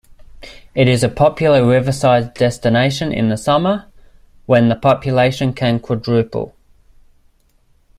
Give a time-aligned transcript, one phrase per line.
[0.73, 3.85] It is a popular riverside destination in the summer,
[4.47, 6.55] when the population can quadruple.